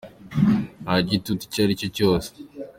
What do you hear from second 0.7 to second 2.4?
Nta gitutu icyo ari cyo cyose.